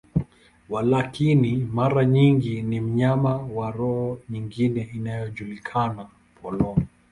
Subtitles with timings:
[0.69, 6.07] Walakini, mara nyingi ni mnyama wa roho nyingine inayojulikana,
[6.41, 6.79] polong.